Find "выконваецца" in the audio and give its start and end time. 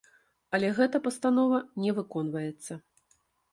2.01-2.73